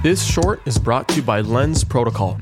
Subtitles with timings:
[0.00, 2.38] This short is brought to you by Lens Protocol.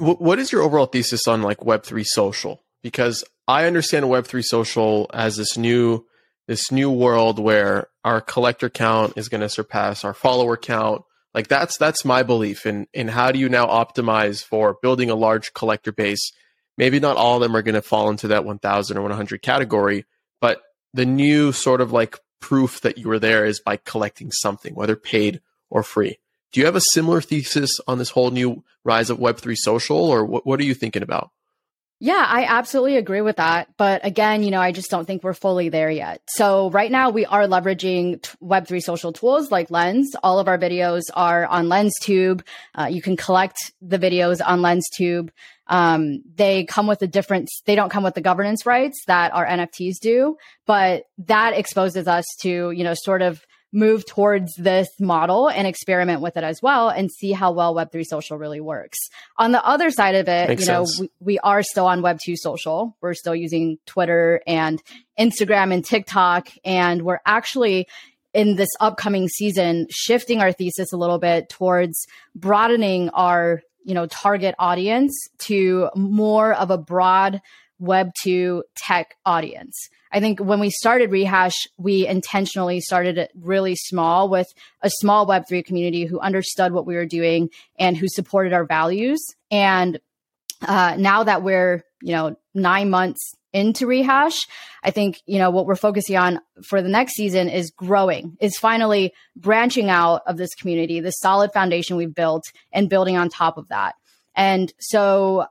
[0.00, 2.64] What is your overall thesis on like Web3 social?
[2.82, 6.04] Because I understand Web3 social as this new
[6.48, 11.02] this new world where our collector count is going to surpass our follower count.
[11.32, 15.14] Like that's that's my belief in in how do you now optimize for building a
[15.14, 16.32] large collector base?
[16.76, 20.06] Maybe not all of them are going to fall into that 1000 or 100 category,
[20.40, 20.60] but
[20.92, 24.96] the new sort of like proof that you were there is by collecting something, whether
[24.96, 26.18] paid or free.
[26.52, 30.24] Do you have a similar thesis on this whole new rise of Web3 social, or
[30.24, 31.30] what, what are you thinking about?
[32.02, 33.68] Yeah, I absolutely agree with that.
[33.76, 36.22] But again, you know, I just don't think we're fully there yet.
[36.28, 40.16] So right now we are leveraging Web3 social tools like Lens.
[40.22, 42.40] All of our videos are on LensTube.
[42.74, 45.28] Uh, you can collect the videos on LensTube.
[45.66, 49.46] Um, they come with a different, they don't come with the governance rights that our
[49.46, 55.48] NFTs do, but that exposes us to, you know, sort of move towards this model
[55.48, 58.98] and experiment with it as well and see how well Web3 social really works.
[59.36, 62.36] On the other side of it, Makes you know, we, we, are still on Web2
[62.36, 62.96] social.
[63.00, 64.82] We're still using Twitter and
[65.18, 66.48] Instagram and TikTok.
[66.64, 67.86] And we're actually
[68.34, 74.06] in this upcoming season shifting our thesis a little bit towards broadening our, you know,
[74.06, 77.40] target audience to more of a broad
[77.80, 79.76] Web2 tech audience.
[80.12, 84.48] I think when we started Rehash, we intentionally started it really small with
[84.82, 89.20] a small Web3 community who understood what we were doing and who supported our values.
[89.50, 90.00] And
[90.62, 94.46] uh, now that we're, you know, nine months into Rehash,
[94.82, 98.56] I think, you know, what we're focusing on for the next season is growing, is
[98.56, 103.58] finally branching out of this community, the solid foundation we've built and building on top
[103.58, 103.94] of that.
[104.34, 105.46] And so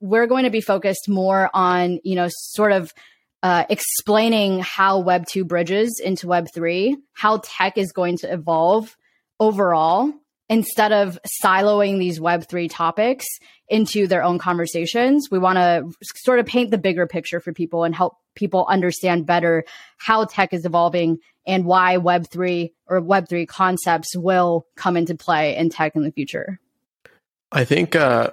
[0.00, 2.92] we're going to be focused more on, you know, sort of
[3.42, 8.96] uh, explaining how Web 2 bridges into Web 3, how tech is going to evolve
[9.38, 10.12] overall,
[10.48, 13.26] instead of siloing these Web 3 topics
[13.68, 15.28] into their own conversations.
[15.30, 19.26] We want to sort of paint the bigger picture for people and help people understand
[19.26, 19.64] better
[19.98, 25.14] how tech is evolving and why Web 3 or Web 3 concepts will come into
[25.14, 26.58] play in tech in the future.
[27.54, 28.30] I think uh,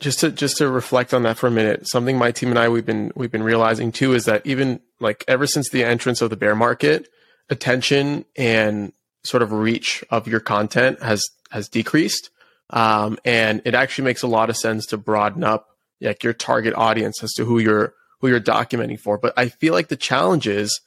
[0.00, 2.70] just to just to reflect on that for a minute, something my team and I
[2.70, 6.30] we've been we've been realizing too is that even like ever since the entrance of
[6.30, 7.08] the bear market,
[7.50, 8.94] attention and
[9.24, 12.30] sort of reach of your content has has decreased,
[12.70, 15.68] um, and it actually makes a lot of sense to broaden up
[16.00, 19.18] like your target audience as to who you're who you're documenting for.
[19.18, 20.80] But I feel like the challenge is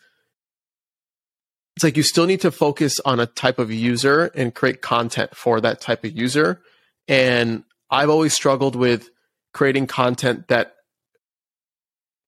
[1.75, 5.35] it's like you still need to focus on a type of user and create content
[5.35, 6.61] for that type of user.
[7.09, 9.09] And I've always struggled with
[9.53, 10.75] creating content that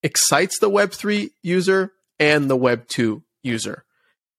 [0.04, 3.86] excites the Web3 user and the Web2 user.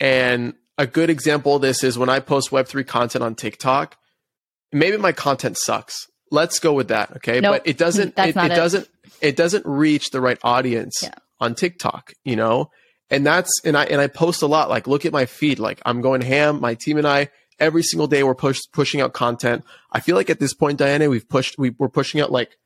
[0.00, 3.96] And a good example of this is when I post Web3 content on TikTok,
[4.72, 6.08] maybe my content sucks.
[6.32, 7.40] Let's go with that, okay?
[7.40, 8.88] Nope, but it doesn't it, it, it, doesn't
[9.20, 11.14] it doesn't reach the right audience yeah.
[11.38, 12.70] on TikTok, you know?
[13.10, 15.80] And that's and I and I post a lot like look at my feed like
[15.84, 17.28] I'm going ham, my team and I
[17.58, 19.64] every single day we're push, pushing out content.
[19.90, 22.56] I feel like at this point, Diana, we've pushed, we, we're pushing out like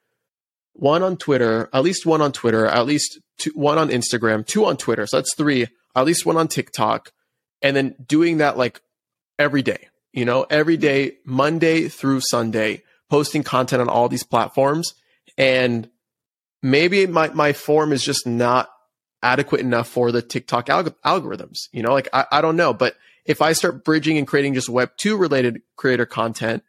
[0.72, 4.64] one on Twitter, at least one on Twitter, at least two, one on Instagram, two
[4.66, 5.06] on Twitter.
[5.06, 7.12] So that's three, at least one on TikTok.
[7.62, 8.80] And then doing that like
[9.38, 14.94] every day, you know, every day, Monday through Sunday, posting content on all these platforms.
[15.38, 15.88] And
[16.62, 18.70] maybe my, my form is just not
[19.22, 21.68] adequate enough for the TikTok alg- algorithms.
[21.72, 24.68] You know, like I, I don't know, but if I start bridging and creating just
[24.68, 26.62] Web 2 related creator content,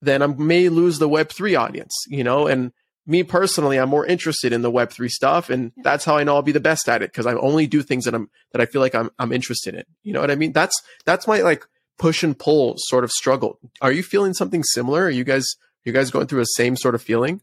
[0.00, 2.46] then I may lose the Web 3 audience, you know?
[2.46, 2.72] And
[3.06, 5.50] me personally, I'm more interested in the Web 3 stuff.
[5.50, 7.82] And that's how I know I'll be the best at it because I only do
[7.82, 9.84] things that I'm, that I feel like I'm, I'm interested in.
[10.02, 10.52] You know what I mean?
[10.52, 11.66] That's, that's my like
[11.98, 13.58] push and pull sort of struggle.
[13.80, 15.04] Are you feeling something similar?
[15.04, 15.46] Are you guys,
[15.84, 17.42] you guys going through a same sort of feeling?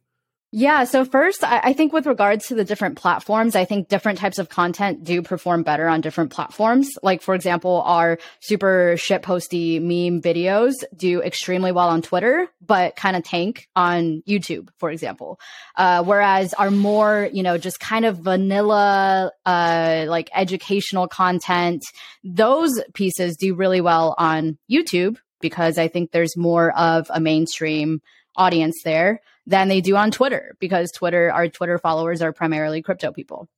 [0.51, 0.85] Yeah.
[0.85, 4.39] So first, I, I, think with regards to the different platforms, I think different types
[4.39, 6.89] of content do perform better on different platforms.
[7.03, 12.95] Like, for example, our super shit posty meme videos do extremely well on Twitter, but
[12.95, 15.39] kind of tank on YouTube, for example.
[15.77, 21.83] Uh, whereas our more, you know, just kind of vanilla, uh, like educational content,
[22.23, 28.01] those pieces do really well on YouTube because I think there's more of a mainstream
[28.35, 33.11] audience there than they do on Twitter because Twitter, our Twitter followers are primarily crypto
[33.11, 33.49] people.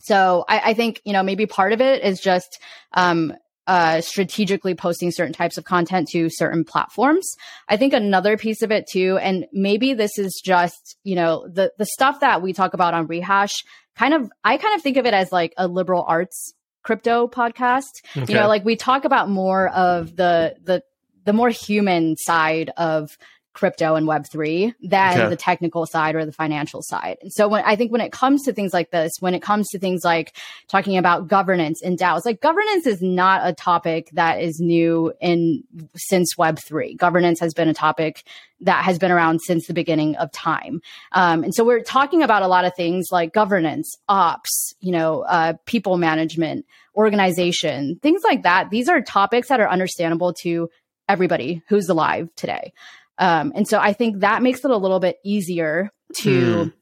[0.00, 2.60] So I, I think, you know, maybe part of it is just,
[2.92, 3.32] um,
[3.66, 7.36] uh, strategically posting certain types of content to certain platforms.
[7.68, 11.72] I think another piece of it too, and maybe this is just, you know, the,
[11.78, 13.62] the stuff that we talk about on Rehash
[13.94, 16.52] kind of, I kind of think of it as like a liberal arts
[16.82, 17.90] crypto podcast.
[18.16, 18.32] Okay.
[18.32, 20.82] You know, like we talk about more of the, the,
[21.24, 23.18] the more human side of
[23.58, 25.28] crypto and web3 than okay.
[25.28, 27.16] the technical side or the financial side.
[27.20, 29.66] And so when I think when it comes to things like this, when it comes
[29.70, 30.36] to things like
[30.68, 35.64] talking about governance and DAOs, like governance is not a topic that is new in
[35.96, 36.96] since web3.
[36.96, 38.22] Governance has been a topic
[38.60, 40.80] that has been around since the beginning of time.
[41.10, 45.22] Um, and so we're talking about a lot of things like governance, ops, you know,
[45.22, 46.64] uh, people management,
[46.94, 48.70] organization, things like that.
[48.70, 50.70] These are topics that are understandable to
[51.08, 52.72] everybody who's alive today.
[53.18, 56.72] Um, and so I think that makes it a little bit easier to mm.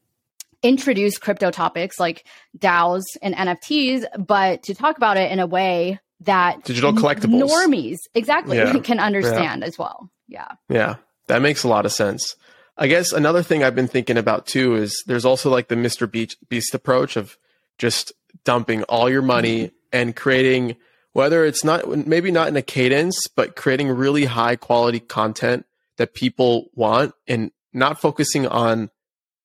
[0.61, 2.25] introduce crypto topics like
[2.57, 7.97] DAOs and NFTs, but to talk about it in a way that digital collectibles normies
[8.13, 8.77] exactly yeah.
[8.83, 9.67] can understand yeah.
[9.67, 10.09] as well.
[10.27, 10.47] Yeah.
[10.69, 10.95] Yeah.
[11.27, 12.35] That makes a lot of sense.
[12.77, 16.09] I guess another thing I've been thinking about too is there's also like the Mr.
[16.09, 17.37] Beast, Beast approach of
[17.77, 18.11] just
[18.43, 19.75] dumping all your money mm-hmm.
[19.91, 20.77] and creating
[21.13, 25.65] whether it's not maybe not in a cadence, but creating really high quality content
[25.97, 28.89] that people want and not focusing on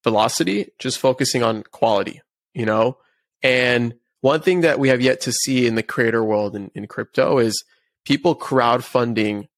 [0.05, 2.21] velocity, just focusing on quality,
[2.55, 2.99] you know?
[3.43, 6.87] And one thing that we have yet to see in the creator world in, in
[6.87, 7.65] crypto is
[8.05, 9.49] people crowdfunding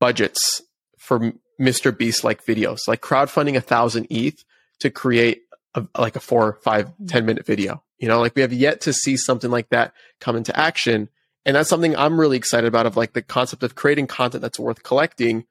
[0.00, 0.62] budgets
[0.98, 1.96] for Mr.
[1.96, 4.44] Beast like videos, like crowdfunding a thousand ETH
[4.80, 5.42] to create
[5.74, 7.06] a, like a four, five, mm-hmm.
[7.06, 7.82] 10 minute video.
[7.98, 11.08] You know, like we have yet to see something like that come into action.
[11.46, 14.58] And that's something I'm really excited about of like the concept of creating content that's
[14.58, 15.44] worth collecting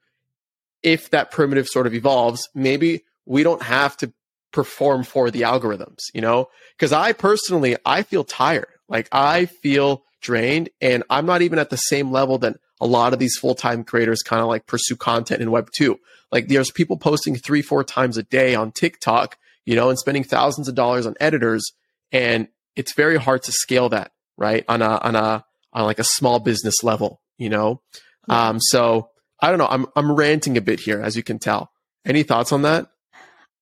[0.83, 4.13] if that primitive sort of evolves, maybe we don't have to
[4.51, 6.49] perform for the algorithms, you know?
[6.77, 8.67] Because I personally, I feel tired.
[8.87, 13.13] Like I feel drained and I'm not even at the same level that a lot
[13.13, 15.99] of these full-time creators kind of like pursue content in web two.
[16.31, 20.23] Like there's people posting three, four times a day on TikTok, you know, and spending
[20.23, 21.63] thousands of dollars on editors.
[22.11, 24.65] And it's very hard to scale that, right?
[24.67, 27.81] On a, on a, on like a small business level, you know?
[28.27, 28.49] Yeah.
[28.49, 29.09] Um, so
[29.43, 29.67] I don't know.
[29.69, 31.69] I'm I'm ranting a bit here, as you can tell.
[32.05, 32.87] Any thoughts on that?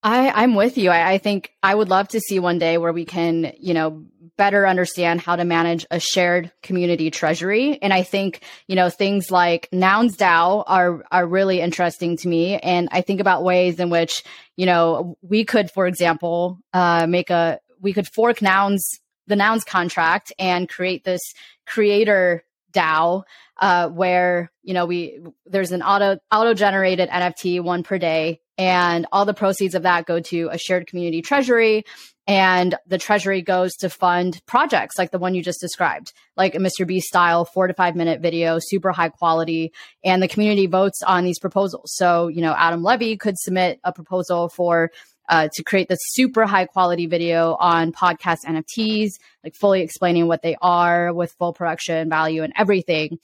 [0.04, 0.90] I, I'm with you.
[0.90, 4.04] I, I think I would love to see one day where we can, you know,
[4.36, 7.80] better understand how to manage a shared community treasury.
[7.82, 12.58] And I think, you know, things like Nouns DAO are are really interesting to me.
[12.58, 14.22] And I think about ways in which,
[14.56, 18.88] you know, we could, for example, uh, make a we could fork Nouns
[19.26, 21.22] the Nouns contract and create this
[21.66, 23.24] creator DAO
[23.62, 29.06] uh, where you know we there's an auto auto generated NFT one per day, and
[29.12, 31.84] all the proceeds of that go to a shared community treasury,
[32.26, 36.58] and the treasury goes to fund projects like the one you just described, like a
[36.58, 36.84] Mr.
[36.84, 39.72] B style four to five minute video, super high quality,
[40.04, 41.92] and the community votes on these proposals.
[41.94, 44.90] So you know Adam Levy could submit a proposal for
[45.28, 49.12] uh, to create this super high quality video on podcast NFTs,
[49.44, 53.20] like fully explaining what they are with full production value and everything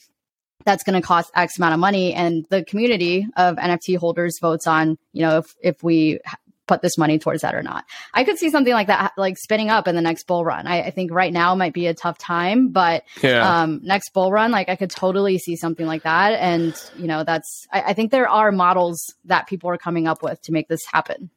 [0.64, 2.14] that's going to cost X amount of money.
[2.14, 6.20] And the community of NFT holders votes on, you know, if, if we
[6.68, 7.84] put this money towards that or not.
[8.14, 10.68] I could see something like that, like spinning up in the next bull run.
[10.68, 13.62] I, I think right now might be a tough time, but yeah.
[13.62, 16.38] um, next bull run, like I could totally see something like that.
[16.38, 20.22] And, you know, that's, I, I think there are models that people are coming up
[20.22, 21.30] with to make this happen.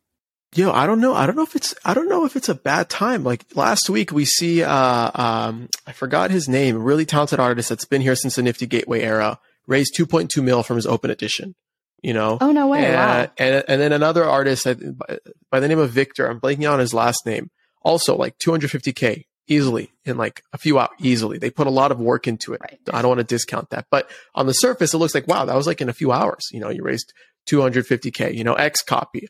[0.54, 1.14] Yo, I don't know.
[1.14, 3.24] I don't know if it's I don't know if it's a bad time.
[3.24, 7.86] Like last week we see uh um I forgot his name, really talented artist that's
[7.86, 11.56] been here since the Nifty Gateway era, raised 2.2 mil from his open edition.
[12.02, 12.38] You know?
[12.42, 12.86] Oh no way.
[12.86, 13.32] And, wow.
[13.38, 16.94] and and then another artist by, by the name of Victor, I'm blanking on his
[16.94, 17.50] last name.
[17.82, 21.38] Also like 250k easily in like a few hours easily.
[21.38, 22.62] They put a lot of work into it.
[22.62, 22.80] Right.
[22.92, 23.86] I don't want to discount that.
[23.90, 26.50] But on the surface it looks like wow, that was like in a few hours.
[26.52, 27.14] You know, you raised
[27.50, 29.28] 250k, you know, XCOPY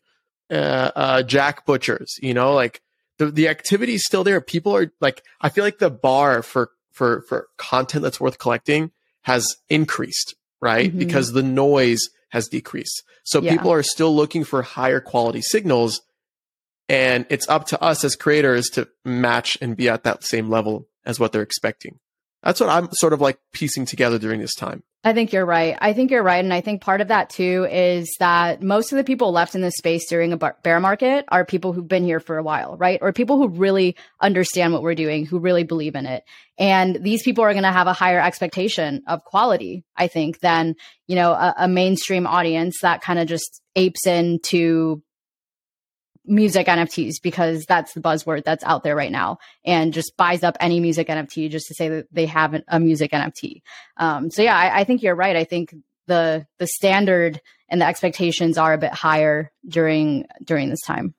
[0.51, 2.19] uh, uh, Jack Butchers.
[2.21, 2.81] You know, like
[3.17, 4.41] the the activity is still there.
[4.41, 8.91] People are like, I feel like the bar for for for content that's worth collecting
[9.21, 10.89] has increased, right?
[10.89, 10.99] Mm-hmm.
[10.99, 13.03] Because the noise has decreased.
[13.23, 13.51] So yeah.
[13.51, 16.01] people are still looking for higher quality signals.
[16.89, 20.87] And it's up to us as creators to match and be at that same level
[21.05, 21.99] as what they're expecting.
[22.43, 24.83] That's what I'm sort of like piecing together during this time.
[25.03, 25.75] I think you're right.
[25.81, 26.43] I think you're right.
[26.43, 29.61] And I think part of that too is that most of the people left in
[29.61, 32.99] this space during a bear market are people who've been here for a while, right?
[33.01, 36.23] Or people who really understand what we're doing, who really believe in it.
[36.59, 40.75] And these people are going to have a higher expectation of quality, I think, than,
[41.07, 45.01] you know, a, a mainstream audience that kind of just apes into
[46.31, 50.57] music NFTs because that's the buzzword that's out there right now and just buys up
[50.59, 53.61] any music NFT just to say that they have a music NFT.
[53.97, 55.35] Um, so yeah, I, I, think you're right.
[55.35, 55.75] I think
[56.07, 61.13] the the standard and the expectations are a bit higher during during this time.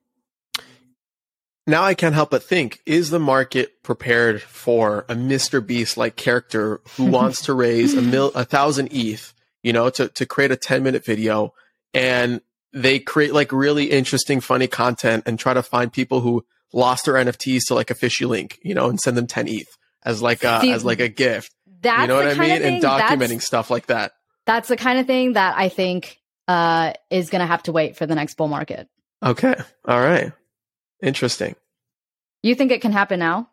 [1.66, 5.64] Now I can't help but think: Is the market prepared for a Mr.
[5.64, 10.08] Beast like character who wants to raise a mil a thousand ETH you know, to,
[10.08, 11.54] to create a 10 minute video
[11.94, 12.40] and
[12.72, 17.14] they create like really interesting, funny content and try to find people who lost their
[17.14, 20.42] NFTs to like a fishy link, you know, and send them 10 ETH as like
[20.42, 21.52] a, See, as like a gift.
[21.82, 22.62] That's you know what I mean?
[22.62, 24.12] And documenting stuff like that.
[24.46, 27.96] that's the kind of thing that I think uh, is going to have to wait
[27.96, 28.88] for the next bull market.
[29.22, 29.54] Okay.
[29.86, 30.32] All right.
[31.02, 31.56] Interesting.
[32.42, 33.48] You think it can happen now?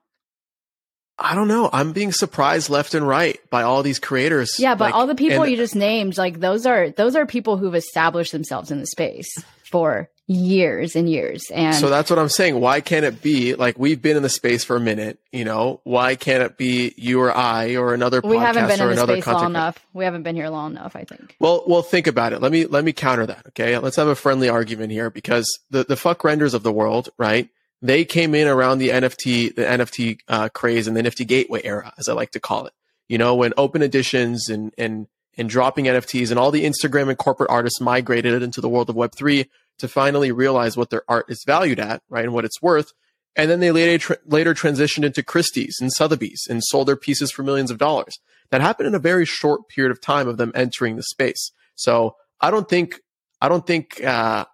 [1.20, 1.70] I don't know.
[1.74, 4.56] I'm being surprised left and right by all these creators.
[4.58, 7.26] Yeah, but Like, all the people and- you just named, like those are those are
[7.26, 9.28] people who've established themselves in the space
[9.70, 11.50] for years and years.
[11.52, 12.60] And So that's what I'm saying.
[12.60, 15.20] Why can't it be like we've been in the space for a minute?
[15.32, 18.96] You know, why can't it be you or I or another we haven't been in
[18.96, 19.80] the space long enough.
[19.94, 21.36] We haven't been here long enough, I think.
[21.40, 22.42] Well, well, think about it.
[22.42, 23.48] Let me let me counter that.
[23.50, 27.50] Okay, let's have a friendly argument here because the the Fvckrenders of the world, right?
[27.81, 31.93] They came in around the NFT the NFT uh, craze and the Nifty Gateway era,
[31.98, 32.74] as I like to call it.
[33.07, 35.07] You know, when open editions and and
[35.38, 38.95] and dropping NFTs and all the Instagram and corporate artists migrated into the world of
[38.95, 42.62] Web three to finally realize what their art is valued at, right, and what it's
[42.62, 42.91] worth.
[43.36, 47.31] And then they later tra- later transitioned into Christie's and Sotheby's and sold their pieces
[47.31, 48.19] for millions of dollars.
[48.51, 51.51] That happened in a very short period of time of them entering the space.
[51.75, 53.00] So I don't think
[53.39, 54.45] I don't think uh,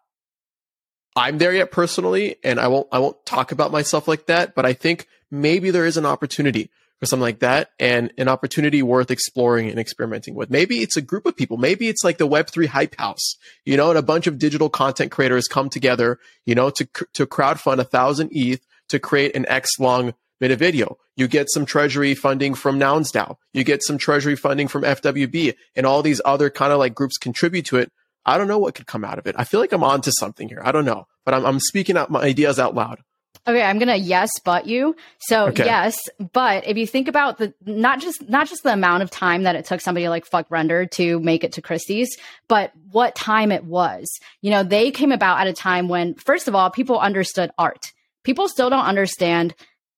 [1.15, 4.53] I'm there yet personally, and I won't I won't talk about myself like that.
[4.55, 6.69] But I think maybe there is an opportunity
[6.99, 10.49] for something like that, and an opportunity worth exploring and experimenting with.
[10.49, 11.57] Maybe it's a group of people.
[11.57, 14.69] Maybe it's like the Web three hype house, you know, and a bunch of digital
[14.69, 19.45] content creators come together, you know, to to crowdfund a thousand ETH to create an
[19.47, 20.97] X long minute video.
[21.15, 23.37] You get some treasury funding from NounsDAO.
[23.53, 27.17] You get some treasury funding from FWB, and all these other kind of like groups
[27.17, 27.91] contribute to it.
[28.25, 29.35] I don't know what could come out of it.
[29.37, 30.61] I feel like I'm onto something here.
[30.63, 32.99] I don't know, but I'm, I'm speaking out my ideas out loud.
[33.47, 34.95] Okay, I'm gonna yes, but you.
[35.19, 35.65] So Okay.
[35.65, 35.95] yes,
[36.33, 39.55] but if you think about the not just not just the amount of time that
[39.55, 42.17] it took somebody like Fvckrender to make it to Christie's,
[42.47, 44.07] but what time it was.
[44.41, 47.93] You know, they came about at a time when, first of all, people understood art.
[48.23, 49.53] People still don't understand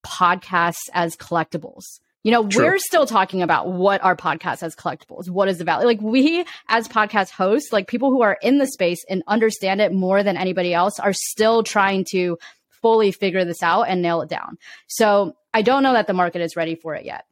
[0.05, 1.83] podcasts as collectibles.
[2.27, 2.65] You know, True.
[2.65, 5.29] we're still talking about what our podcast as collectibles?
[5.29, 5.87] What is the value?
[5.87, 9.93] Like we as podcast hosts, like people who are in the space and understand it
[9.93, 12.37] more than anybody else are still trying to
[12.81, 14.57] fully figure this out and nail it down.
[14.87, 17.23] So I don't know that the market is ready for it yet.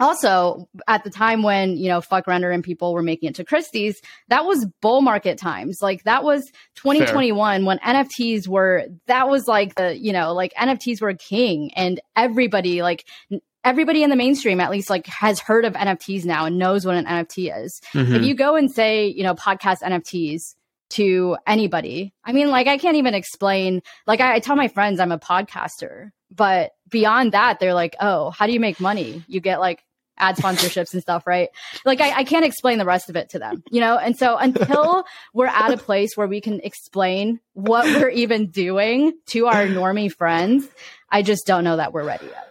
[0.00, 4.00] Also, at the time when, you know, Fvckrender and people were making it to Christie's,
[4.28, 5.78] that was bull market times.
[5.80, 11.00] Like that was 2021 when NFTs were, that was like the, you know, like NFTs
[11.00, 13.04] were king and everybody, like
[13.64, 16.96] everybody in the mainstream at least like has heard of NFTs now and knows what
[16.96, 18.16] an NFT is Mhm.
[18.16, 20.54] if you go and say, you know, podcast NFTs
[20.90, 25.00] to anybody, I mean, like, I can't even explain, like, I, I tell my friends
[25.00, 29.24] I'm a podcaster, but beyond that, they're like, oh, how do you make money?
[29.26, 29.84] You get like
[30.18, 31.48] ad sponsorships and stuff, right?
[31.84, 33.98] Like, I, I can't explain the rest of it to them, you know?
[33.98, 39.12] And so until we're at a place where we can explain what we're even doing
[39.26, 40.68] to our normie friends,
[41.10, 42.48] I just don't know that we're ready yet.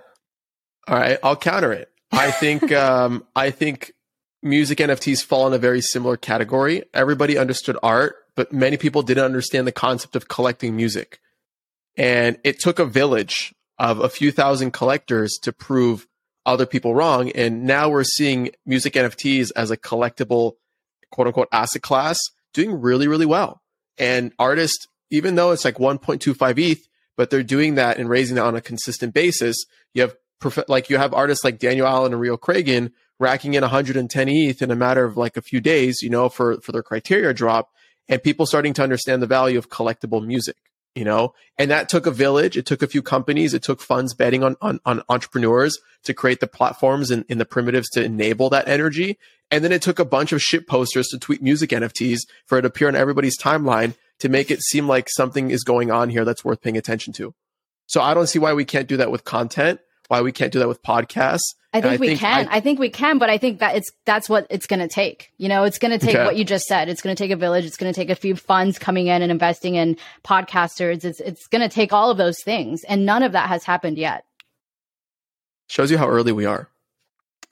[0.87, 1.89] All right, I'll counter it.
[2.11, 3.93] I think um, I think
[4.41, 6.83] music NFTs fall in a very similar category.
[6.93, 11.19] Everybody understood art, but many people didn't understand the concept of collecting music.
[11.95, 16.07] And it took a village of a few thousand collectors to prove
[16.45, 17.29] other people wrong.
[17.31, 20.53] And now we're seeing music NFTs as a collectible,
[21.11, 22.17] quote unquote, asset class
[22.53, 23.61] doing really, really well.
[23.97, 26.87] And artists, even though it's like 1.25 ETH,
[27.17, 29.57] but they're doing that and raising that on a consistent basis.
[29.93, 33.61] You have prof- like you have artists like Daniel Allan and Reo Cragun racking in
[33.61, 36.83] 110 ETH in a matter of like a few days, you know, for for their
[36.83, 37.69] criteria drop,
[38.07, 40.57] and people starting to understand the value of collectible music,
[40.95, 44.13] you know, and that took a village, it took a few companies, it took funds
[44.13, 48.49] betting on on, on entrepreneurs to create the platforms and, and the primitives to enable
[48.49, 49.17] that energy,
[49.51, 52.63] and then it took a bunch of shit posters to tweet music NFTs for it
[52.63, 56.25] to appear on everybody's timeline to make it seem like something is going on here
[56.25, 57.33] that's worth paying attention to.
[57.85, 60.59] So I don't see why we can't do that with content, why we can't do
[60.59, 61.39] that with podcasts.
[61.75, 62.47] I think I we think can.
[62.47, 64.87] I- I, think we can, but I think that it's that's what it's going to
[64.87, 65.31] take.
[65.37, 66.23] You know, it's going to take Okay.
[66.23, 66.87] what you just said.
[66.87, 67.65] It's going to take a village.
[67.65, 71.03] It's going to take a few funds coming in and investing in podcasters.
[71.03, 73.97] It's it's going to take all of those things, and none of that has happened
[73.97, 74.23] yet.
[75.67, 76.69] Shows you how early we are.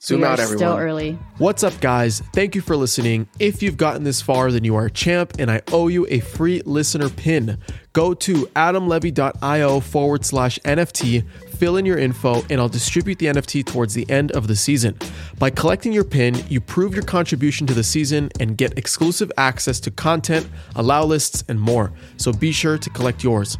[0.03, 0.57] Zoom we out, are everyone.
[0.57, 1.11] Still early.
[1.37, 2.21] What's up, guys?
[2.33, 3.27] Thank you for listening.
[3.39, 6.19] If you've gotten this far, then you are a champ, and I owe you a
[6.21, 7.59] free listener pin.
[7.93, 11.23] Go to adamlevy.io forward slash NFT,
[11.61, 14.97] fill in your info, and I'll distribute the NFT towards the end of the season.
[15.37, 19.79] By collecting your pin, you prove your contribution to the season and get exclusive access
[19.81, 21.93] to content, allow lists, and more.
[22.17, 23.59] So be sure to collect yours.